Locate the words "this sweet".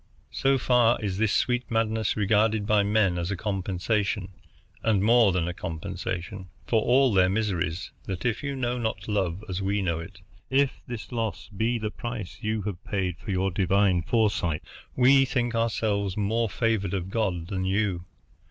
1.19-1.69